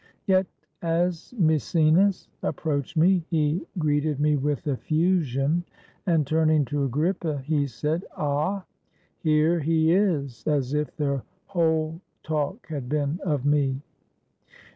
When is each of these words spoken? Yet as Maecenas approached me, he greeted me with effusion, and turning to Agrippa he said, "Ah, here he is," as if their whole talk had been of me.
Yet 0.25 0.47
as 0.81 1.31
Maecenas 1.37 2.27
approached 2.41 2.97
me, 2.97 3.23
he 3.29 3.67
greeted 3.77 4.19
me 4.19 4.35
with 4.35 4.65
effusion, 4.65 5.63
and 6.07 6.25
turning 6.25 6.65
to 6.65 6.85
Agrippa 6.85 7.37
he 7.43 7.67
said, 7.67 8.03
"Ah, 8.17 8.63
here 9.19 9.59
he 9.59 9.91
is," 9.93 10.43
as 10.47 10.73
if 10.73 10.97
their 10.97 11.21
whole 11.45 12.01
talk 12.23 12.65
had 12.65 12.89
been 12.89 13.19
of 13.23 13.45
me. 13.45 13.79